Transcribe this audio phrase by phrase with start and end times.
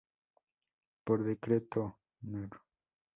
[1.03, 2.59] Por Decreto Nro.